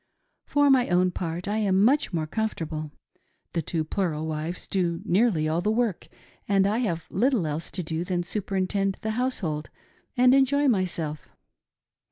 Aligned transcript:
For 0.47 0.71
my 0.71 0.89
own 0.89 1.11
part, 1.11 1.47
I 1.47 1.57
am 1.59 1.85
much 1.85 2.11
more 2.11 2.25
com 2.25 2.49
fortable. 2.49 2.89
The 3.53 3.61
two 3.61 3.83
plural 3.83 4.25
wives 4.25 4.65
do 4.65 4.99
nearly 5.05 5.47
all 5.47 5.61
the 5.61 5.69
work, 5.69 6.07
and 6.47 6.65
I 6.65 6.79
have 6.79 7.07
Httle 7.11 7.47
else 7.47 7.69
to 7.69 7.83
do 7.83 8.03
than 8.03 8.23
superintend 8.23 8.97
the 9.03 9.11
household 9.11 9.69
and 10.17 10.33
enjoy 10.33 10.67
myself. 10.67 11.29